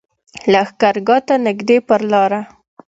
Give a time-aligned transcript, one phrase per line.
[0.51, 2.41] لښکرګاه ته نږدې پر لاره.